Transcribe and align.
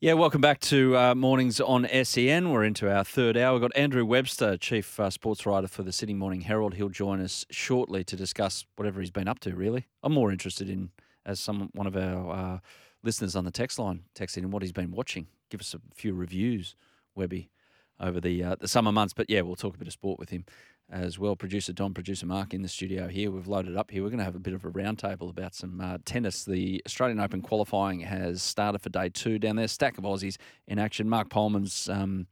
Yeah, 0.00 0.12
welcome 0.12 0.40
back 0.40 0.60
to 0.60 0.96
uh, 0.96 1.14
Mornings 1.16 1.60
on 1.60 1.84
SEN. 2.04 2.50
We're 2.50 2.62
into 2.62 2.88
our 2.88 3.02
third 3.02 3.36
hour. 3.36 3.54
We've 3.54 3.62
got 3.62 3.76
Andrew 3.76 4.04
Webster, 4.04 4.56
Chief 4.56 5.00
uh, 5.00 5.10
Sports 5.10 5.44
Writer 5.44 5.66
for 5.66 5.82
the 5.82 5.90
Sydney 5.90 6.14
Morning 6.14 6.42
Herald. 6.42 6.74
He'll 6.74 6.88
join 6.88 7.20
us 7.20 7.44
shortly 7.50 8.04
to 8.04 8.14
discuss 8.14 8.64
whatever 8.76 9.00
he's 9.00 9.10
been 9.10 9.26
up 9.26 9.40
to, 9.40 9.56
really. 9.56 9.88
I'm 10.04 10.12
more 10.12 10.30
interested 10.30 10.70
in, 10.70 10.90
as 11.26 11.40
some 11.40 11.70
one 11.74 11.88
of 11.88 11.96
our 11.96 12.30
uh, 12.30 12.58
listeners 13.02 13.34
on 13.34 13.44
the 13.44 13.50
text 13.50 13.76
line 13.76 14.04
texted 14.14 14.36
in, 14.36 14.52
what 14.52 14.62
he's 14.62 14.70
been 14.70 14.92
watching. 14.92 15.26
Give 15.50 15.60
us 15.60 15.74
a 15.74 15.80
few 15.92 16.14
reviews, 16.14 16.76
Webby, 17.16 17.50
over 17.98 18.20
the, 18.20 18.44
uh, 18.44 18.54
the 18.54 18.68
summer 18.68 18.92
months. 18.92 19.14
But 19.14 19.28
yeah, 19.28 19.40
we'll 19.40 19.56
talk 19.56 19.74
a 19.74 19.78
bit 19.78 19.88
of 19.88 19.94
sport 19.94 20.20
with 20.20 20.30
him 20.30 20.44
as 20.90 21.18
well. 21.18 21.36
Producer 21.36 21.72
Don, 21.72 21.92
producer 21.92 22.26
Mark 22.26 22.54
in 22.54 22.62
the 22.62 22.68
studio 22.68 23.08
here. 23.08 23.30
We've 23.30 23.46
loaded 23.46 23.76
up 23.76 23.90
here. 23.90 24.02
We're 24.02 24.08
going 24.08 24.18
to 24.18 24.24
have 24.24 24.34
a 24.34 24.40
bit 24.40 24.54
of 24.54 24.64
a 24.64 24.70
roundtable 24.70 25.30
about 25.30 25.54
some 25.54 25.80
uh, 25.80 25.98
tennis. 26.04 26.44
The 26.44 26.82
Australian 26.86 27.20
Open 27.20 27.42
qualifying 27.42 28.00
has 28.00 28.42
started 28.42 28.80
for 28.80 28.88
day 28.88 29.08
two 29.08 29.38
down 29.38 29.56
there. 29.56 29.68
Stack 29.68 29.98
of 29.98 30.04
Aussies 30.04 30.36
in 30.66 30.78
action. 30.78 31.08
Marc 31.08 31.28
Polmans, 31.28 31.92
um, 31.94 32.26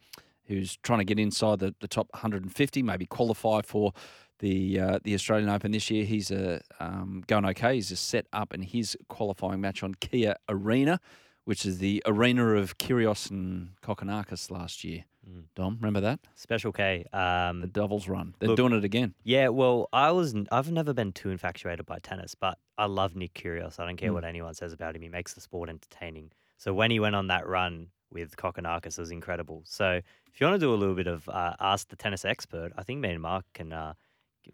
who's 0.47 0.77
trying 0.83 1.01
to 1.01 1.05
get 1.05 1.19
inside 1.19 1.59
the, 1.59 1.75
the 1.81 1.89
top 1.89 2.09
150, 2.13 2.83
maybe 2.83 3.07
qualify 3.07 3.61
for 3.63 3.93
the 4.39 4.81
uh, 4.81 4.99
the 5.03 5.15
Australian 5.15 5.49
Open 5.49 5.73
this 5.73 5.91
year. 5.91 6.05
He's 6.05 6.31
uh, 6.31 6.61
um, 6.81 7.25
going 7.27 7.45
okay. 7.47 7.75
He's 7.77 7.89
just 7.89 8.09
set 8.09 8.27
up 8.33 8.55
in 8.55 8.63
his 8.63 8.97
qualifying 9.09 9.61
match 9.61 9.83
on 9.83 9.95
Kia 9.95 10.37
Arena, 10.49 11.01
which 11.47 11.65
is 11.65 11.79
the 11.79 12.03
arena 12.07 12.45
of 12.57 12.77
Kyrgios 12.77 13.31
and 13.31 13.71
Kokkinakis 13.83 14.51
last 14.51 14.85
year. 14.85 15.05
Mm. 15.29 15.45
Dom, 15.55 15.77
remember 15.81 16.01
that? 16.03 16.21
Special 16.35 16.71
K. 16.73 17.05
Um, 17.13 17.61
The 17.61 17.67
Devils 17.69 18.07
run. 18.09 18.35
They're 18.39 18.49
Look- 18.51 18.57
doing 18.59 18.73
it 18.75 18.85
again. 18.85 19.15
yeah, 19.25 19.49
well, 19.49 19.89
I 19.93 20.11
was. 20.11 20.35
I've 20.53 20.71
never 20.71 20.93
been 20.93 21.13
too 21.13 21.31
infatuated 21.31 21.87
by 21.87 21.99
tennis, 22.01 22.35
but 22.35 22.59
I 22.79 22.87
love 22.87 23.17
Nick 23.17 23.35
Kyrgios. 23.35 23.81
I 23.81 23.87
don't 23.87 23.97
care 23.97 24.11
Mm. 24.11 24.15
what 24.15 24.25
anyone 24.25 24.55
says 24.55 24.73
about 24.73 24.95
him. 24.95 25.03
He 25.03 25.09
makes 25.09 25.35
the 25.35 25.41
sport 25.41 25.69
entertaining. 25.71 26.31
So 26.59 26.73
when 26.75 26.91
he 26.91 27.01
went 27.01 27.17
on 27.17 27.27
that 27.29 27.47
run 27.47 27.89
with 28.11 28.37
Kokkinakis, 28.37 28.99
it 28.99 28.99
was 28.99 29.11
incredible. 29.11 29.63
So 29.65 30.01
if 30.33 30.41
you 30.41 30.47
want 30.47 30.61
to 30.61 30.65
do 30.67 30.73
a 30.73 30.77
little 30.77 30.95
bit 30.95 31.07
of 31.09 31.29
uh, 31.29 31.55
ask 31.59 31.89
the 31.89 31.97
tennis 31.97 32.25
expert, 32.25 32.73
I 32.77 32.83
think 32.83 33.01
me 33.01 33.11
and 33.11 33.21
Mark 33.23 33.45
can 33.55 33.73
uh, 33.73 33.95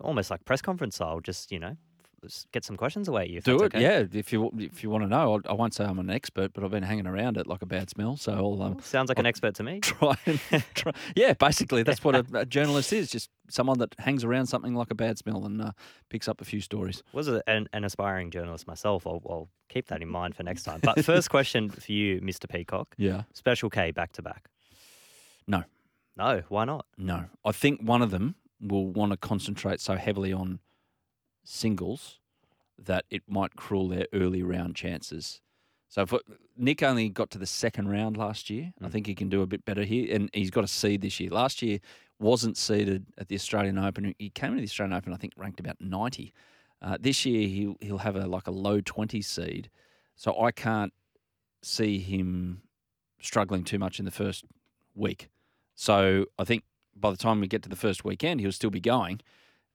almost 0.01 0.31
like 0.31 0.45
press 0.45 0.63
conference 0.63 0.95
style, 0.97 1.21
just 1.21 1.53
you 1.53 1.59
know, 1.59 1.77
get 2.53 2.65
some 2.65 2.77
questions 2.77 3.09
away 3.09 3.23
at 3.23 3.31
you. 3.31 3.39
If 3.39 3.45
Do 3.45 3.57
it, 3.57 3.75
okay. 3.75 3.83
yeah. 3.83 4.05
If 4.13 4.33
you 4.33 4.51
if 4.59 4.83
you 4.83 4.91
want 4.91 5.05
to 5.05 5.09
know, 5.09 5.41
I, 5.45 5.51
I 5.51 5.53
won't 5.55 5.75
say 5.75 5.85
I'm 5.85 5.99
an 5.99 6.11
expert, 6.11 6.53
but 6.53 6.65
I've 6.65 6.71
been 6.71 6.83
hanging 6.83 7.07
around 7.07 7.37
it 7.37 7.47
like 7.47 7.63
a 7.63 7.67
bad 7.67 7.91
smell. 7.91 8.17
So 8.17 8.33
I'll 8.33 8.63
um, 8.63 8.81
sounds 8.81 9.09
like 9.09 9.19
an 9.19 9.27
expert 9.27 9.55
to 9.57 9.63
me. 9.63 9.81
try 9.83 10.17
and 10.27 10.41
try. 10.75 10.93
Yeah, 11.17 11.35
basically 11.35 11.83
that's 11.83 12.05
what 12.05 12.15
a, 12.15 12.25
a 12.41 12.47
journalist 12.47 12.93
is. 12.93 13.11
Just 13.11 13.31
someone 13.49 13.79
that 13.79 13.95
hangs 13.99 14.25
around 14.25 14.47
something 14.47 14.75
like 14.75 14.91
a 14.91 14.95
bad 14.95 15.19
smell 15.19 15.45
and 15.45 15.61
uh, 15.61 15.73
picks 16.09 16.29
up 16.29 16.41
a 16.41 16.45
few 16.45 16.61
stories. 16.61 17.03
was 17.13 17.29
an, 17.29 17.69
an 17.73 17.85
aspiring 17.85 18.31
journalist 18.31 18.67
myself. 18.67 19.07
I'll, 19.07 19.23
I'll 19.29 19.49
keep 19.69 19.89
that 19.89 20.03
in 20.03 20.09
mind 20.09 20.35
for 20.37 20.43
next 20.43 20.63
time. 20.63 20.81
But 20.83 21.05
first 21.05 21.31
question 21.31 21.71
for 21.71 21.93
you, 21.93 22.21
Mr. 22.21 22.49
Peacock. 22.49 22.95
Yeah. 22.97 23.23
Special 23.33 23.71
K 23.71 23.91
back 23.91 24.13
to 24.13 24.23
back. 24.23 24.49
No. 25.47 25.65
No, 26.17 26.43
why 26.49 26.65
not? 26.65 26.87
No, 26.99 27.25
I 27.45 27.53
think 27.53 27.81
one 27.81 28.03
of 28.03 28.11
them 28.11 28.35
will 28.61 28.87
want 28.87 29.13
to 29.13 29.17
concentrate 29.17 29.81
so 29.81 29.97
heavily 29.97 30.33
on 30.33 30.61
singles 31.45 32.19
that 32.79 33.05
it 33.11 33.23
might 33.29 33.57
cruel 33.57 33.89
their 33.89 34.07
early 34.13 34.43
round 34.43 34.75
chances. 34.75 35.41
So 35.89 36.03
if 36.03 36.13
it- 36.13 36.23
Nick 36.57 36.83
only 36.83 37.09
got 37.09 37.31
to 37.31 37.39
the 37.39 37.47
second 37.47 37.89
round 37.89 38.17
last 38.17 38.49
year, 38.51 38.73
and 38.77 38.87
I 38.87 38.89
Mm. 38.89 38.93
think 38.93 39.07
he 39.07 39.15
can 39.15 39.29
do 39.29 39.43
a 39.43 39.47
bit 39.47 39.65
better 39.65 39.85
here, 39.85 40.15
and 40.15 40.31
he's 40.33 40.51
got 40.51 40.65
a 40.65 40.69
seed 40.69 41.01
this 41.03 41.21
year. 41.21 41.31
Last 41.31 41.63
year 41.63 41.81
wasn't 42.19 42.57
seeded 42.57 43.07
at 43.19 43.29
the 43.29 43.35
Australian 43.35 43.79
Open. 43.79 44.15
He 44.19 44.31
came 44.31 44.53
to 44.55 44.59
the 44.59 44.65
Australian 44.65 44.97
Open, 44.97 45.13
I 45.13 45.17
think, 45.17 45.35
ranked 45.37 45.61
about 45.61 45.81
ninety. 45.81 46.33
Uh, 46.81 46.97
this 46.99 47.25
year 47.27 47.47
he'll 47.49 47.77
he'll 47.81 47.99
have 47.99 48.17
a 48.17 48.27
like 48.27 48.47
a 48.47 48.51
low 48.51 48.81
twenty 48.81 49.23
seed, 49.23 49.71
so 50.17 50.41
I 50.41 50.51
can't 50.51 50.93
see 51.63 51.99
him 51.99 52.63
struggling 53.21 53.63
too 53.65 53.79
much 53.79 53.99
in 53.99 54.05
the 54.05 54.11
first 54.11 54.45
week. 54.95 55.29
So 55.75 56.27
I 56.39 56.45
think 56.45 56.65
by 56.95 57.11
the 57.11 57.17
time 57.17 57.41
we 57.41 57.47
get 57.49 57.63
to 57.63 57.69
the 57.69 57.77
first 57.77 58.05
weekend, 58.05 58.41
he'll 58.41 58.53
still 58.53 58.71
be 58.71 58.81
going. 58.81 59.21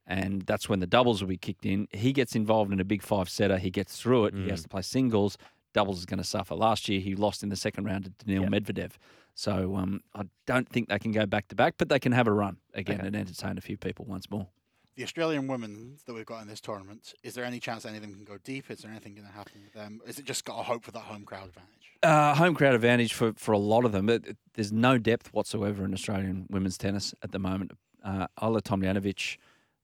And 0.08 0.44
that's 0.44 0.70
when 0.70 0.80
the 0.80 0.88
doubles 0.88 1.22
will 1.22 1.28
be 1.28 1.38
kicked 1.38 1.66
in. 1.66 1.88
He 1.92 2.14
gets 2.14 2.34
involved 2.36 2.72
in 2.72 2.80
a 2.80 2.86
big 2.86 3.02
five 3.04 3.30
setter. 3.30 3.58
He 3.58 3.70
gets 3.70 4.00
through 4.00 4.26
it. 4.26 4.34
He 4.34 4.50
has 4.50 4.62
Mm. 4.62 4.64
to 4.64 4.70
play 4.70 4.82
singles. 4.82 5.38
Doubles 5.74 6.00
is 6.00 6.06
going 6.06 6.18
to 6.20 6.24
suffer. 6.24 6.56
Last 6.56 6.88
year, 6.88 7.02
he 7.02 7.14
lost 7.14 7.44
in 7.44 7.50
the 7.50 7.56
second 7.58 7.84
round 7.86 8.06
to 8.06 8.12
Daniil 8.26 8.44
Yep. 8.44 8.52
Medvedev. 8.52 8.92
So 9.36 9.76
um, 9.76 10.02
I 10.16 10.24
don't 10.46 10.68
think 10.68 10.88
they 10.90 10.98
can 10.98 11.12
go 11.12 11.26
back 11.26 11.50
to 11.50 11.56
back, 11.56 11.76
but 11.78 11.90
they 11.90 12.00
can 12.00 12.14
have 12.14 12.26
a 12.28 12.32
run 12.32 12.58
again 12.74 13.00
Okay. 13.00 13.08
and 13.08 13.16
entertain 13.16 13.58
a 13.58 13.62
few 13.62 13.78
people 13.78 14.06
once 14.06 14.32
more. 14.32 14.48
The 14.96 15.04
Australian 15.04 15.46
women 15.48 15.98
that 16.08 16.14
we've 16.14 16.26
got 16.26 16.42
in 16.42 16.48
this 16.48 16.60
tournament, 16.62 17.14
is 17.22 17.36
there 17.36 17.44
any 17.46 17.60
chance 17.60 17.86
any 17.86 17.98
of 17.98 18.02
them 18.02 18.14
can 18.16 18.24
go 18.24 18.38
deep? 18.44 18.72
Is 18.72 18.80
there 18.80 18.90
anything 18.90 19.14
going 19.14 19.28
to 19.28 19.34
happen 19.34 19.62
with 19.64 19.74
them? 19.74 20.00
Is 20.08 20.18
it 20.18 20.26
just 20.26 20.44
got 20.44 20.58
to 20.58 20.64
hope 20.64 20.84
for 20.86 20.92
that 20.92 21.02
home 21.02 21.24
crowd 21.24 21.50
advantage? 21.50 21.92
Uh, 22.02 22.34
home 22.34 22.56
crowd 22.56 22.74
advantage 22.74 23.14
for, 23.14 23.34
for 23.36 23.52
a 23.52 23.60
lot 23.60 23.86
of 23.86 23.92
them. 23.92 24.08
But 24.08 24.24
there's 24.56 24.72
no 24.72 24.98
depth 24.98 25.34
whatsoever 25.34 25.84
in 25.86 25.94
Australian 25.94 26.48
women's 26.50 26.78
tennis 26.80 27.14
at 27.22 27.32
the 27.32 27.38
moment. 27.40 27.74
Uh, 28.04 28.26
Ajla 28.42 28.62
Tomljanovic 28.62 29.38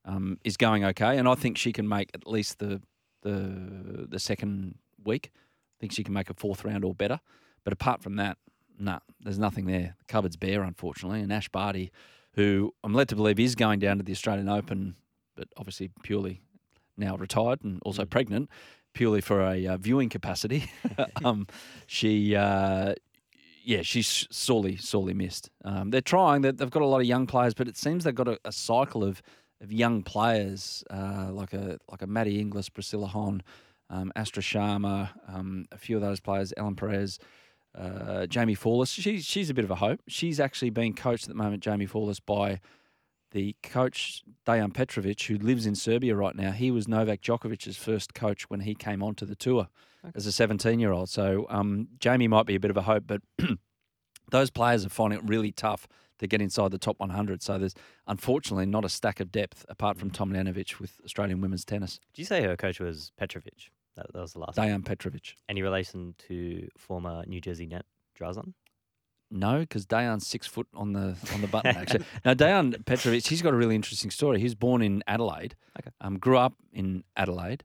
um, 0.06 0.38
is 0.44 0.58
going 0.58 0.84
okay, 0.86 1.18
and 1.18 1.28
I 1.28 1.36
think 1.36 1.58
she 1.58 1.72
can 1.72 1.88
make 1.88 2.10
at 2.14 2.28
least 2.28 2.60
the 2.60 2.82
the 3.22 4.08
the 4.10 4.20
second 4.20 4.76
week. 5.04 5.32
I 5.34 5.78
think 5.80 5.94
she 5.94 6.04
can 6.04 6.14
make 6.14 6.30
a 6.30 6.34
fourth 6.34 6.64
round 6.66 6.84
or 6.86 6.94
better. 6.94 7.20
But 7.64 7.74
apart 7.74 8.02
from 8.02 8.16
that, 8.18 8.38
no, 8.78 9.00
there's 9.22 9.40
nothing 9.40 9.66
there. 9.66 9.96
The 10.00 10.06
cupboard's 10.08 10.36
bare, 10.38 10.64
unfortunately. 10.64 11.22
And 11.22 11.32
Ash 11.32 11.48
Barty, 11.50 11.92
who 12.34 12.74
I'm 12.84 12.94
led 12.94 13.10
to 13.10 13.16
believe 13.16 13.40
is 13.40 13.56
going 13.56 13.80
down 13.80 13.98
to 13.98 14.04
the 14.04 14.12
Australian 14.12 14.50
Open, 14.50 14.96
but 15.36 15.48
obviously 15.58 15.92
purely 16.04 16.42
now 16.98 17.16
retired 17.16 17.64
and 17.64 17.80
also 17.84 18.04
Mm. 18.04 18.10
pregnant, 18.10 18.50
purely 18.94 19.22
for 19.22 19.42
a 19.42 19.66
uh, 19.68 19.78
viewing 19.78 20.10
capacity. 20.10 20.70
um, 21.26 21.48
she, 21.88 22.36
uh, 22.36 22.94
yeah, 23.64 23.82
she's 23.82 24.28
sorely, 24.30 24.76
sorely 24.76 25.14
missed. 25.14 25.50
Um, 25.64 25.90
they're 25.92 26.02
trying. 26.02 26.42
They've 26.42 26.56
they've 26.56 26.70
got 26.70 26.82
a 26.82 26.86
lot 26.88 27.00
of 27.00 27.08
young 27.08 27.26
players, 27.28 27.54
but 27.54 27.68
it 27.70 27.78
seems 27.78 28.04
they've 28.04 28.14
got 28.14 28.28
a, 28.28 28.38
a 28.46 28.52
cycle 28.52 29.04
of 29.04 29.22
of 29.64 29.72
young 29.72 30.04
players 30.04 30.84
uh, 30.90 31.30
like 31.32 31.54
a 31.54 31.80
like 31.90 32.02
a 32.02 32.08
Maddie 32.08 32.40
Inglis, 32.40 32.70
Priscilla 32.70 33.08
Hon, 33.08 33.42
um, 33.90 34.12
Astra 34.16 34.44
Sharma, 34.44 35.10
um, 35.28 35.66
a 35.72 35.78
few 35.78 35.96
of 35.96 36.02
those 36.02 36.20
players, 36.20 36.54
Ellen 36.58 36.76
Perez. 36.76 37.20
Uh, 37.76 38.28
Jaimee 38.30 38.56
Fourlis, 38.56 38.94
she's 38.94 39.26
she's 39.26 39.50
a 39.50 39.54
bit 39.54 39.66
of 39.66 39.72
a 39.72 39.76
hope. 39.76 40.00
She's 40.08 40.40
actually 40.40 40.70
being 40.70 40.94
coached 40.94 41.24
at 41.24 41.30
the 41.30 41.36
moment, 41.36 41.64
Jaimee 41.64 41.90
Fourlis, 41.90 42.20
by 42.24 42.60
the 43.32 43.56
coach 43.64 44.24
Dejan 44.46 44.72
Petrovic, 44.74 45.24
who 45.24 45.38
lives 45.40 45.66
in 45.66 45.74
Serbia 45.74 46.16
right 46.16 46.36
now. 46.36 46.52
He 46.52 46.70
was 46.70 46.88
Novak 46.88 47.22
Djokovic's 47.22 47.76
first 47.76 48.14
coach 48.14 48.48
when 48.48 48.60
he 48.60 48.76
came 48.76 49.02
onto 49.02 49.26
the 49.26 49.36
tour 49.36 49.70
as 50.14 50.28
a 50.28 50.32
17 50.32 50.80
year 50.80 50.92
old. 50.92 51.10
So 51.10 51.48
um, 51.50 51.88
Jamie 52.00 52.28
might 52.28 52.46
be 52.46 52.56
a 52.56 52.60
bit 52.60 52.70
of 52.70 52.78
a 52.78 52.84
hope, 52.84 53.06
but 53.08 53.22
those 54.30 54.52
players 54.52 54.86
are 54.86 54.90
finding 54.90 55.20
it 55.20 55.26
really 55.28 55.52
tough 55.52 55.88
to 56.24 56.28
get 56.28 56.42
inside 56.42 56.72
the 56.72 56.78
top 56.80 57.00
100. 57.00 57.42
So 57.44 57.58
there's 57.60 57.76
unfortunately 58.08 58.66
not 58.66 58.84
a 58.86 58.90
stack 58.90 59.20
of 59.20 59.32
depth 59.32 59.66
apart 59.70 59.98
from 59.98 60.10
Tom 60.10 60.32
Tomljanovic 60.32 60.80
with 60.80 61.00
Australian 61.06 61.42
women's 61.42 61.64
tennis. 61.66 62.00
Did 62.14 62.22
you 62.22 62.26
say 62.26 62.42
her 62.44 62.56
coach 62.58 62.80
was 62.80 63.12
Petrovic? 63.18 63.70
That, 63.96 64.12
that 64.14 64.20
was 64.22 64.34
the 64.34 64.40
last. 64.40 64.58
Dejan 64.58 64.84
Petrovic. 64.84 65.36
Any 65.48 65.62
relation 65.62 66.16
to 66.28 66.68
former 66.78 67.24
New 67.28 67.40
Jersey 67.40 67.68
net 67.68 67.86
Drazen? 68.20 68.54
No, 69.30 69.60
because 69.60 69.86
Dejan's 69.86 70.26
six 70.28 70.46
foot 70.48 70.68
on 70.76 70.94
the 70.94 71.16
on 71.34 71.42
the 71.42 71.48
button. 71.48 71.76
Actually, 71.76 72.06
now 72.26 72.34
Dejan 72.34 72.84
Petrovic, 72.86 73.26
he's 73.28 73.42
got 73.42 73.54
a 73.54 73.58
really 73.58 73.76
interesting 73.76 74.12
story. 74.12 74.38
He 74.40 74.44
was 74.46 74.56
born 74.56 74.82
in 74.82 75.04
Adelaide, 75.08 75.56
Okay. 75.80 75.90
um, 76.02 76.18
grew 76.20 76.38
up 76.38 76.54
in 76.72 77.04
Adelaide, 77.18 77.64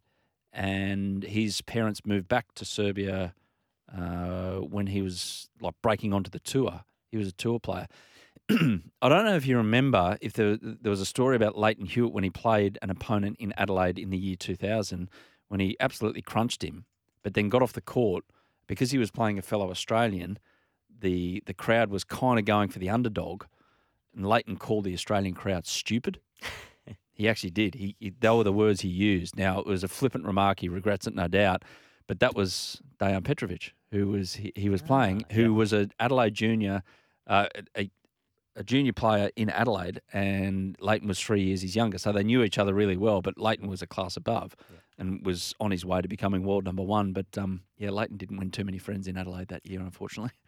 and 0.52 1.22
his 1.24 1.60
parents 1.62 2.04
moved 2.06 2.26
back 2.28 2.46
to 2.54 2.64
Serbia 2.64 3.34
uh, 3.94 4.56
when 4.60 4.86
he 4.88 5.02
was 5.02 5.48
like 5.60 5.74
breaking 5.82 6.12
onto 6.12 6.30
the 6.30 6.40
tour. 6.40 6.84
He 7.10 7.16
was 7.18 7.28
a 7.28 7.32
tour 7.32 7.58
player. 7.60 7.86
I 9.02 9.08
don't 9.08 9.24
know 9.24 9.36
if 9.36 9.46
you 9.46 9.56
remember 9.56 10.16
if 10.20 10.32
there 10.32 10.56
there 10.60 10.90
was 10.90 11.00
a 11.00 11.06
story 11.06 11.36
about 11.36 11.56
Lleyton 11.56 11.86
Hewitt 11.86 12.12
when 12.12 12.24
he 12.24 12.30
played 12.30 12.78
an 12.80 12.90
opponent 12.90 13.36
in 13.38 13.52
Adelaide 13.56 13.98
in 13.98 14.10
the 14.10 14.18
year 14.18 14.36
2000 14.36 15.08
when 15.48 15.60
he 15.60 15.76
absolutely 15.80 16.22
crunched 16.22 16.62
him, 16.62 16.84
but 17.22 17.34
then 17.34 17.48
got 17.48 17.62
off 17.62 17.72
the 17.72 17.80
court 17.80 18.24
because 18.66 18.90
he 18.90 18.98
was 18.98 19.10
playing 19.10 19.38
a 19.38 19.42
fellow 19.42 19.70
Australian 19.70 20.38
the 21.00 21.42
the 21.46 21.54
crowd 21.54 21.90
was 21.90 22.04
kind 22.04 22.38
of 22.38 22.44
going 22.44 22.68
for 22.68 22.78
the 22.78 22.90
underdog, 22.90 23.44
and 24.14 24.26
Lleyton 24.26 24.56
called 24.56 24.84
the 24.84 24.94
Australian 24.94 25.34
crowd 25.34 25.66
stupid. 25.66 26.20
he 27.12 27.28
actually 27.28 27.50
did. 27.50 27.74
He, 27.74 27.96
he 27.98 28.10
they 28.10 28.30
were 28.30 28.44
the 28.44 28.52
words 28.52 28.80
he 28.80 28.88
used. 28.88 29.36
Now 29.36 29.58
it 29.60 29.66
was 29.66 29.84
a 29.84 29.88
flippant 29.88 30.24
remark. 30.24 30.60
He 30.60 30.68
regrets 30.68 31.06
it, 31.06 31.14
no 31.14 31.28
doubt. 31.28 31.64
But 32.06 32.20
that 32.20 32.34
was 32.34 32.80
Dejan 32.98 33.22
Petrovic, 33.22 33.72
who 33.90 34.08
was 34.08 34.34
he, 34.34 34.52
he 34.54 34.68
was 34.68 34.82
playing, 34.82 35.24
Ah, 35.30 35.34
who 35.34 35.42
yeah. 35.42 35.48
was 35.48 35.72
a 35.72 35.88
Adelaide 36.00 36.34
junior, 36.34 36.82
uh, 37.26 37.46
a, 37.76 37.90
a 38.58 38.64
junior 38.64 38.92
player 38.92 39.30
in 39.36 39.48
Adelaide, 39.50 40.02
and 40.12 40.76
Lleyton 40.80 41.08
was 41.08 41.18
three 41.20 41.42
years 41.42 41.62
his 41.62 41.74
younger, 41.76 41.96
so 41.96 42.12
they 42.12 42.24
knew 42.24 42.42
each 42.42 42.58
other 42.58 42.74
really 42.74 42.96
well. 42.96 43.22
But 43.22 43.38
Lleyton 43.38 43.68
was 43.68 43.80
a 43.82 43.86
class 43.86 44.16
above, 44.16 44.54
and 44.98 45.24
was 45.24 45.54
on 45.60 45.70
his 45.70 45.84
way 45.84 46.02
to 46.02 46.08
becoming 46.08 46.42
world 46.42 46.64
number 46.64 46.82
one. 46.82 47.12
But 47.12 47.38
um, 47.38 47.62
yeah, 47.78 47.90
Lleyton 47.90 48.16
didn't 48.16 48.36
win 48.36 48.50
too 48.50 48.64
many 48.64 48.78
friends 48.78 49.06
in 49.08 49.16
Adelaide 49.16 49.48
that 49.48 49.64
year, 49.64 49.80
unfortunately. 49.80 50.32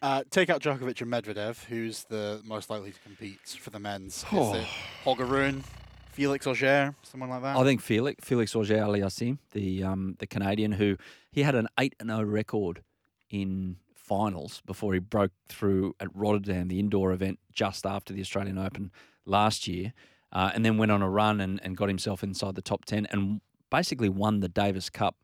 Uh, 0.00 0.22
take 0.30 0.48
out 0.48 0.62
Djokovic 0.62 1.00
and 1.02 1.12
Medvedev. 1.12 1.64
Who's 1.64 2.04
the 2.04 2.40
most 2.44 2.70
likely 2.70 2.92
to 2.92 3.00
compete 3.00 3.40
for 3.60 3.70
the 3.70 3.80
men's? 3.80 4.18
Is 4.18 4.24
Oh. 4.30 4.54
it 4.54 4.64
Holger 5.02 5.24
Rune, 5.24 5.64
Felix 6.12 6.46
Auger, 6.46 6.94
someone 7.02 7.30
like 7.30 7.42
that? 7.42 7.56
I 7.56 7.64
think 7.64 7.80
Felix 7.80 8.24
Felix 8.24 8.54
Auger 8.54 8.76
Aliassime, 8.76 9.38
the 9.50 9.82
um, 9.82 10.14
the 10.20 10.26
Canadian, 10.28 10.70
who 10.70 10.96
he 11.32 11.42
had 11.42 11.56
an 11.56 11.66
eight 11.80 11.96
and 11.98 12.10
zero 12.10 12.22
record 12.22 12.84
in 13.28 13.78
finals 14.08 14.62
before 14.64 14.94
he 14.94 15.00
broke 15.00 15.32
through 15.48 15.94
at 16.00 16.08
Rotterdam, 16.14 16.68
the 16.68 16.80
indoor 16.80 17.12
event 17.12 17.38
just 17.52 17.84
after 17.84 18.14
the 18.14 18.20
Australian 18.20 18.58
Open 18.58 18.90
last 19.26 19.68
year, 19.68 19.92
uh, 20.32 20.50
and 20.54 20.64
then 20.64 20.78
went 20.78 20.92
on 20.92 21.02
a 21.02 21.10
run 21.10 21.40
and, 21.40 21.60
and 21.62 21.76
got 21.76 21.88
himself 21.88 22.22
inside 22.22 22.54
the 22.54 22.62
top 22.62 22.84
ten 22.84 23.06
and 23.10 23.40
basically 23.70 24.08
won 24.08 24.40
the 24.40 24.48
Davis 24.48 24.88
Cup 24.90 25.14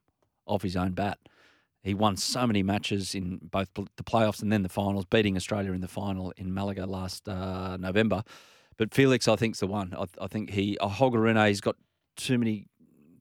off 0.47 0.63
his 0.63 0.77
own 0.77 0.93
bat. 0.93 1.19
He 1.83 1.95
won 1.95 2.17
so 2.17 2.47
many 2.47 2.63
matches 2.63 3.15
in 3.15 3.41
both 3.43 3.69
the 3.75 4.05
playoffs 4.05 4.43
and 4.43 4.51
then 4.53 4.63
the 4.63 4.69
finals, 4.69 5.05
beating 5.05 5.37
Australia 5.37 5.73
in 5.73 5.81
the 5.81 5.89
final 5.89 6.33
in 6.37 6.55
Malaga 6.55 6.87
last 6.87 7.29
uh, 7.29 7.77
November. 7.77 8.23
But 8.77 8.95
Felix, 8.95 9.29
I 9.29 9.37
think, 9.37 9.55
is 9.55 9.61
the 9.61 9.67
one. 9.67 9.95
I, 9.95 10.05
I 10.25 10.27
think 10.27 10.51
he, 10.51 10.79
uh, 10.79 10.89
Holger 10.89 11.21
Rune, 11.21 11.37
he's 11.47 11.61
got 11.61 11.77
too 12.17 12.39
many 12.39 12.67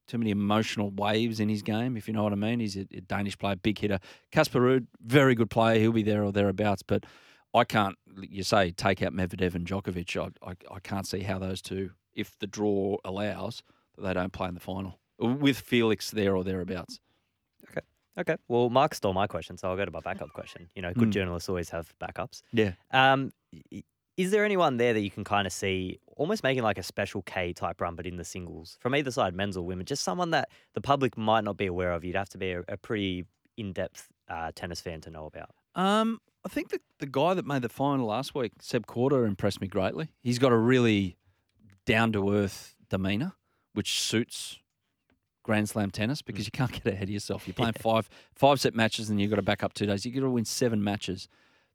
too 0.07 0.17
many 0.17 0.31
emotional 0.31 0.91
waves 0.91 1.39
in 1.39 1.49
his 1.49 1.61
game, 1.61 1.95
if 1.97 2.07
you 2.07 2.13
know 2.13 2.23
what 2.23 2.33
I 2.33 2.35
mean. 2.35 2.59
He's 2.59 2.75
a, 2.75 2.81
a 2.93 3.01
Danish 3.01 3.37
player, 3.37 3.55
big 3.55 3.77
hitter. 3.79 3.99
Casper 4.31 4.59
Ruud, 4.59 4.87
very 5.01 5.35
good 5.35 5.49
player. 5.49 5.79
He'll 5.79 5.91
be 5.91 6.03
there 6.03 6.23
or 6.23 6.31
thereabouts. 6.31 6.83
But 6.83 7.05
I 7.53 7.63
can't, 7.63 7.95
you 8.21 8.43
say, 8.43 8.71
take 8.71 9.01
out 9.01 9.13
Medvedev 9.13 9.55
and 9.55 9.65
Djokovic. 9.67 10.17
I, 10.43 10.49
I, 10.49 10.55
I 10.75 10.79
can't 10.79 11.07
see 11.07 11.21
how 11.21 11.39
those 11.39 11.61
two, 11.61 11.91
if 12.13 12.37
the 12.39 12.47
draw 12.47 12.97
allows, 13.05 13.63
that 13.95 14.03
they 14.03 14.13
don't 14.13 14.33
play 14.33 14.47
in 14.47 14.53
the 14.55 14.59
final 14.59 14.99
with 15.19 15.59
Felix 15.59 16.11
there 16.11 16.35
or 16.35 16.43
thereabouts. 16.43 16.99
Okay. 17.69 17.81
Okay. 18.17 18.35
Well, 18.47 18.69
Mark 18.69 18.93
stole 18.95 19.13
my 19.13 19.27
question, 19.27 19.57
so 19.57 19.69
I'll 19.69 19.77
go 19.77 19.85
to 19.85 19.91
my 19.91 19.99
backup 20.01 20.33
question. 20.33 20.69
You 20.75 20.81
know, 20.81 20.93
good 20.93 21.09
Mm. 21.09 21.13
journalists 21.13 21.47
always 21.47 21.69
have 21.69 21.93
backups. 22.01 22.41
Yeah. 22.51 22.73
Um, 22.91 23.31
is 24.17 24.31
there 24.31 24.43
anyone 24.45 24.77
there 24.77 24.93
that 24.93 25.01
you 25.01 25.09
can 25.11 25.23
kind 25.23 25.47
of 25.47 25.53
see 25.53 25.99
almost 26.17 26.43
making 26.43 26.63
like 26.63 26.77
a 26.77 26.83
special 26.83 27.21
K 27.23 27.53
type 27.53 27.81
run, 27.81 27.95
but 27.95 28.05
in 28.05 28.17
the 28.17 28.23
singles 28.23 28.77
from 28.79 28.95
either 28.95 29.11
side, 29.11 29.33
men's 29.33 29.57
or 29.57 29.65
women? 29.65 29.85
Just 29.85 30.03
someone 30.03 30.31
that 30.31 30.49
the 30.73 30.81
public 30.81 31.17
might 31.17 31.43
not 31.43 31.57
be 31.57 31.65
aware 31.65 31.91
of. 31.91 32.03
You'd 32.03 32.15
have 32.15 32.29
to 32.29 32.37
be 32.37 32.51
a, 32.51 32.63
a 32.67 32.77
pretty 32.77 33.25
in 33.57 33.73
depth 33.73 34.09
uh, 34.29 34.51
tennis 34.55 34.81
fan 34.81 35.01
to 35.01 35.09
know 35.09 35.25
about. 35.25 35.51
Um, 35.75 36.19
I 36.45 36.49
think 36.49 36.69
the, 36.69 36.79
the 36.99 37.05
guy 37.05 37.33
that 37.33 37.45
made 37.45 37.61
the 37.61 37.69
final 37.69 38.07
last 38.07 38.35
week, 38.35 38.51
Seb 38.59 38.85
Korda, 38.85 39.25
impressed 39.27 39.61
me 39.61 39.67
greatly. 39.67 40.09
He's 40.21 40.39
got 40.39 40.51
a 40.51 40.57
really 40.57 41.17
down 41.85 42.11
to 42.13 42.33
earth 42.33 42.75
demeanour, 42.89 43.33
which 43.73 43.99
suits 43.99 44.59
Grand 45.43 45.69
Slam 45.69 45.91
tennis 45.91 46.21
because 46.21 46.45
you 46.45 46.51
can't 46.51 46.71
get 46.83 46.85
ahead 46.87 47.03
of 47.03 47.09
yourself. 47.09 47.47
You're 47.47 47.53
playing 47.53 47.73
five 47.73 48.09
five 48.35 48.59
set 48.59 48.73
matches 48.75 49.09
and 49.09 49.19
you've 49.19 49.29
got 49.29 49.37
to 49.37 49.41
back 49.41 49.63
up 49.63 49.73
two 49.73 49.85
days. 49.85 50.05
You've 50.05 50.15
got 50.15 50.21
to 50.21 50.29
win 50.29 50.45
seven 50.45 50.83
matches 50.83 51.27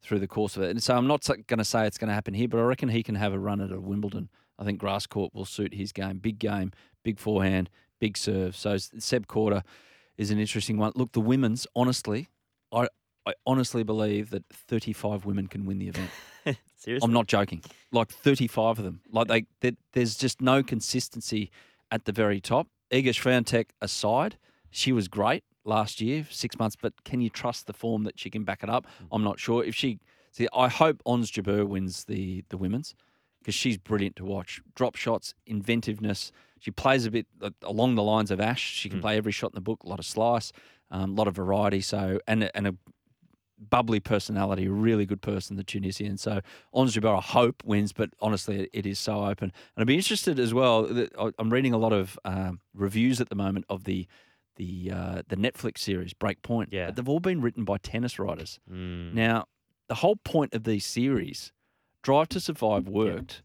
through 0.03 0.19
the 0.21 0.29
course 0.29 0.57
of 0.57 0.63
it. 0.63 0.71
And 0.71 0.83
so 0.83 0.97
I'm 0.97 1.07
not 1.07 1.27
going 1.47 1.59
to 1.59 1.65
say 1.65 1.87
it's 1.87 1.99
going 1.99 2.09
to 2.09 2.15
happen 2.15 2.35
here, 2.35 2.49
but 2.49 2.59
I 2.59 2.63
reckon 2.63 2.89
he 2.89 3.03
can 3.03 3.15
have 3.17 3.33
a 3.33 3.39
run 3.39 3.61
at 3.61 3.73
a 3.73 3.81
Wimbledon. 3.81 4.29
I 4.59 4.65
think 4.65 4.79
grass 4.79 5.07
court 5.07 5.35
will 5.35 5.45
suit 5.45 5.75
his 5.75 5.93
game. 5.93 6.19
Big 6.19 6.39
game, 6.39 6.73
big 7.05 7.19
forehand, 7.19 7.71
big 8.01 8.17
serve. 8.17 8.57
So 8.57 8.77
Seb 8.77 9.27
Korda 9.27 9.63
is 10.17 10.31
an 10.31 10.39
interesting 10.39 10.79
one. 10.79 10.93
Look, 10.97 11.13
the 11.13 11.21
women's, 11.21 11.67
honestly, 11.77 12.29
I, 12.73 12.89
I 13.27 13.35
honestly 13.47 13.83
believe 13.83 14.31
that 14.31 14.45
35 14.53 15.25
women 15.25 15.47
can 15.47 15.65
win 15.67 15.79
the 15.79 15.89
event. 15.89 16.11
Seriously, 16.77 17.05
I'm 17.07 17.13
not 17.13 17.27
joking. 17.27 17.63
Like 17.93 18.09
35 18.11 18.79
of 18.79 18.85
them. 18.85 19.01
Like 19.11 19.29
they, 19.29 19.47
there- 19.61 19.77
there's 19.93 20.17
just 20.17 20.41
no 20.41 20.63
consistency 20.63 21.51
at 21.91 22.05
the 22.05 22.13
very 22.13 22.41
top. 22.41 22.69
Iga 22.91 23.09
Swiatek 23.11 23.67
aside, 23.83 24.39
she 24.71 24.93
was 24.93 25.09
great 25.09 25.45
last 25.69 26.01
year, 26.01 26.27
six 26.31 26.59
months. 26.59 26.77
But 26.81 26.93
can 27.05 27.21
you 27.21 27.31
trust 27.31 27.67
the 27.67 27.73
form 27.73 28.05
that 28.05 28.19
she 28.19 28.31
can 28.31 28.43
back 28.45 28.63
it 28.63 28.71
up? 28.71 28.87
I'm 29.13 29.23
not 29.23 29.39
sure. 29.39 29.63
If 29.65 29.75
she, 29.75 29.99
see, 30.33 30.49
I 30.55 30.69
hope 30.69 31.03
Ons 31.07 31.31
Jabeur 31.31 31.67
wins 31.67 32.05
the 32.05 32.45
the 32.49 32.57
women's 32.57 32.95
because 33.41 33.55
she's 33.55 33.77
brilliant 33.79 34.17
to 34.17 34.25
watch. 34.25 34.61
Drop 34.75 34.97
shots, 34.97 35.35
inventiveness. 35.47 36.33
She 36.61 36.71
plays 36.73 37.07
a 37.07 37.11
bit 37.11 37.27
uh, 37.41 37.51
along 37.63 37.95
the 37.95 38.03
lines 38.03 38.31
of 38.33 38.41
Ash. 38.41 38.61
She 38.61 38.89
can 38.89 38.99
Mm. 38.99 39.03
play 39.03 39.17
every 39.17 39.33
shot 39.33 39.53
in 39.53 39.55
the 39.55 39.61
book. 39.61 39.85
A 39.85 39.89
lot 39.89 40.01
of 40.01 40.07
slice, 40.07 40.51
a 40.91 40.97
um, 40.97 41.15
lot 41.15 41.29
of 41.29 41.35
variety. 41.37 41.81
So 41.81 42.19
and 42.27 42.43
a- 42.45 42.57
and 42.57 42.67
a 42.67 42.75
bubbly 43.71 43.99
personality, 43.99 44.67
a 44.67 44.71
really 44.71 45.05
good 45.05 45.21
person, 45.21 45.57
the 45.57 45.65
Tunisian. 45.65 46.17
So 46.17 46.41
Ons 46.73 46.95
Jabeur, 46.95 47.19
I 47.19 47.21
hope 47.21 47.63
wins, 47.65 47.93
but 47.93 48.11
honestly, 48.21 48.69
it- 48.73 48.87
is 48.87 48.99
so 49.01 49.25
open. 49.25 49.53
And 49.77 49.83
I'd 49.83 49.87
be 49.87 49.97
interested 49.97 50.39
as 50.39 50.55
well. 50.55 50.89
I- 51.19 51.33
I'm 51.39 51.51
reading 51.53 51.73
a 51.75 51.79
lot 51.79 51.93
of 51.93 52.19
um, 52.25 52.61
reviews 52.75 53.21
at 53.21 53.29
the 53.31 53.35
moment 53.35 53.65
of 53.69 53.83
the 53.85 54.07
the 54.59 54.91
uh, 54.95 55.23
the 55.29 55.37
Netflix 55.37 55.79
series 55.79 56.13
Breakpoint. 56.13 56.67
Yeah. 56.71 56.87
but 56.87 56.97
they've 56.97 57.09
all 57.09 57.21
been 57.21 57.41
written 57.41 57.65
by 57.65 57.79
tennis 57.79 58.19
writers. 58.19 58.61
Mm. 58.71 59.15
Now, 59.15 59.47
the 59.89 59.95
whole 59.97 60.17
point 60.17 60.53
of 60.55 60.65
these 60.65 60.85
series, 60.85 61.53
Drive 62.03 62.29
to 62.31 62.41
Survive, 62.41 62.87
worked. 62.87 63.43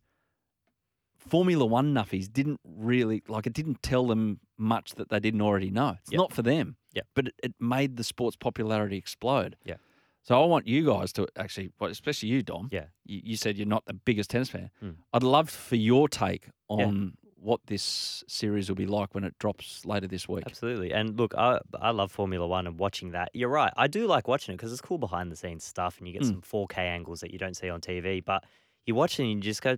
Formula 1.17 1.65
One 1.65 1.93
nuffies 1.93 2.27
didn't 2.31 2.59
really 2.65 3.23
like 3.29 3.47
it. 3.47 3.53
Didn't 3.53 3.81
tell 3.81 4.07
them 4.07 4.39
much 4.57 4.95
that 4.95 5.09
they 5.09 5.19
didn't 5.21 5.41
already 5.41 5.69
know. 5.69 5.95
It's 6.01 6.11
Yep. 6.11 6.17
not 6.17 6.33
for 6.33 6.41
them. 6.41 6.75
Yep. 6.93 7.07
but 7.15 7.27
it, 7.29 7.33
it 7.41 7.53
made 7.59 7.97
the 7.97 8.03
sport's 8.03 8.35
popularity 8.35 8.97
explode. 8.97 9.55
Yeah. 9.65 9.77
So 10.21 10.39
I 10.41 10.45
want 10.45 10.67
you 10.67 10.85
guys 10.85 11.11
to 11.13 11.27
actually, 11.37 11.71
well, 11.79 11.89
especially 11.89 12.29
you, 12.29 12.43
Dom. 12.43 12.69
Yeah. 12.71 12.85
You, 13.05 13.21
you 13.23 13.35
said 13.37 13.57
you're 13.57 13.65
not 13.65 13.85
the 13.85 13.93
biggest 13.95 14.29
tennis 14.29 14.49
fan. 14.49 14.69
Mm. 14.83 14.95
I'd 15.11 15.23
love 15.23 15.49
for 15.49 15.75
your 15.75 16.07
take 16.07 16.45
Yeah. 16.69 16.85
on 16.85 17.17
what 17.43 17.59
this 17.67 18.23
series 18.27 18.69
will 18.69 18.75
be 18.75 18.85
like 18.85 19.13
when 19.13 19.23
it 19.23 19.37
drops 19.37 19.85
later 19.85 20.07
this 20.07 20.27
week. 20.29 20.43
Absolutely. 20.45 20.93
And 20.93 21.17
look, 21.19 21.33
I 21.35 21.59
I 21.79 21.91
love 21.91 22.11
Formula 22.11 22.47
One 22.47 22.65
and 22.67 22.79
watching 22.79 23.11
that. 23.11 23.29
You're 23.33 23.49
right. 23.49 23.73
I 23.75 23.87
do 23.87 24.07
like 24.07 24.27
watching 24.27 24.53
it 24.53 24.57
because 24.57 24.71
it's 24.71 24.81
cool 24.81 24.97
behind 24.97 25.31
the 25.31 25.35
scenes 25.35 25.63
stuff 25.63 25.97
and 25.99 26.07
you 26.07 26.13
get 26.13 26.23
Mm. 26.23 26.27
some 26.27 26.41
4K 26.41 26.77
angles 26.77 27.19
that 27.21 27.31
you 27.31 27.39
don't 27.39 27.55
see 27.55 27.69
on 27.69 27.81
TV. 27.81 28.23
But 28.23 28.43
you 28.85 28.95
watch 28.95 29.19
it 29.19 29.23
and 29.23 29.31
you 29.33 29.39
just 29.41 29.61
go, 29.61 29.77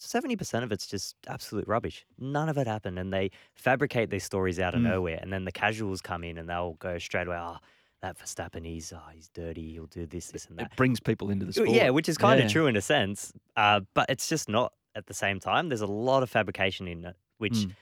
70% 0.00 0.64
of 0.64 0.72
it's 0.72 0.86
just 0.86 1.14
absolute 1.28 1.68
rubbish. 1.68 2.04
None 2.18 2.48
of 2.48 2.58
it 2.58 2.66
happened. 2.66 2.98
And 2.98 3.12
they 3.12 3.30
fabricate 3.54 4.10
these 4.10 4.24
stories 4.24 4.58
out 4.58 4.74
of 4.74 4.80
Mm. 4.80 4.84
nowhere. 4.84 5.18
And 5.22 5.32
then 5.32 5.44
the 5.44 5.52
casuals 5.52 6.00
come 6.00 6.24
in 6.24 6.38
and 6.38 6.48
they'll 6.48 6.74
go 6.74 6.98
straight 6.98 7.26
away, 7.28 7.36
oh, 7.38 7.58
that 8.00 8.18
Verstappen, 8.18 8.64
he's, 8.64 8.92
oh, 8.92 9.00
he's 9.14 9.28
dirty. 9.28 9.72
He'll 9.74 9.86
do 9.86 10.06
this, 10.06 10.32
this, 10.32 10.46
and 10.46 10.58
that. 10.58 10.72
It 10.72 10.76
brings 10.76 10.98
people 10.98 11.30
into 11.30 11.46
the 11.46 11.52
sport. 11.52 11.68
Yeah, 11.70 11.90
which 11.90 12.08
is 12.08 12.18
kind 12.18 12.40
of 12.40 12.50
true 12.50 12.66
in 12.66 12.74
a 12.74 12.80
sense, 12.80 13.32
uh, 13.56 13.80
but 13.94 14.06
it's 14.10 14.28
just 14.28 14.48
not 14.48 14.72
at 14.94 15.06
the 15.06 15.14
same 15.14 15.40
time. 15.40 15.68
There's 15.68 15.80
a 15.80 15.86
lot 15.86 16.22
of 16.22 16.30
fabrication 16.30 16.86
in 16.88 17.04
it, 17.04 17.16
which 17.38 17.52
Mm. 17.54 17.72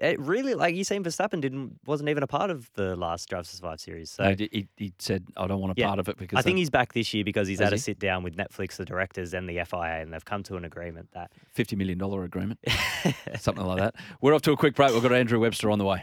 it 0.00 0.18
really, 0.20 0.54
like 0.54 0.74
you 0.74 0.84
saying, 0.84 1.04
Verstappen 1.04 1.40
didn't 1.40 1.78
wasn't 1.86 2.08
even 2.10 2.22
a 2.22 2.26
part 2.26 2.50
of 2.50 2.70
the 2.74 2.96
last 2.96 3.28
Drive 3.28 3.46
to 3.48 3.56
Survive 3.56 3.80
series. 3.80 4.10
So 4.10 4.24
No, 4.24 4.34
he, 4.36 4.48
he- 4.52 4.68
he 4.76 4.92
said, 4.98 5.24
"I 5.36 5.46
don't 5.46 5.60
want 5.60 5.76
a 5.78 5.80
Yeah. 5.80 5.86
part 5.86 5.98
of 5.98 6.08
it 6.08 6.18
because 6.18 6.38
I 6.38 6.42
think 6.42 6.58
he's 6.58 6.70
back 6.70 6.92
this 6.92 7.14
year 7.14 7.24
because 7.24 7.48
he's 7.48 7.60
had 7.60 7.72
a 7.72 7.78
sit 7.78 7.98
down 7.98 8.22
with 8.22 8.36
Netflix, 8.36 8.76
the 8.76 8.84
directors, 8.84 9.32
and 9.32 9.48
the 9.48 9.58
FIA, 9.60 10.02
and 10.02 10.12
they've 10.12 10.24
come 10.24 10.42
to 10.44 10.56
an 10.56 10.64
agreement 10.64 11.10
that 11.12 11.32
fifty 11.52 11.76
million 11.76 11.98
dollar 11.98 12.24
agreement, 12.24 12.58
something 13.38 13.64
like 13.64 13.78
that." 13.78 13.94
We're 14.20 14.34
off 14.34 14.42
to 14.42 14.52
a 14.52 14.56
quick 14.56 14.74
break. 14.74 14.92
We've 14.92 15.02
got 15.02 15.12
Andrew 15.12 15.40
Webster 15.40 15.70
on 15.70 15.78
the 15.78 15.84
way. 15.84 16.02